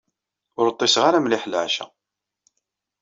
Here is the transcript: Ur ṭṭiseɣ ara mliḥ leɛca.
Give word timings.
Ur 0.59 0.67
ṭṭiseɣ 0.75 1.03
ara 1.05 1.23
mliḥ 1.23 1.43
leɛca. 1.51 1.85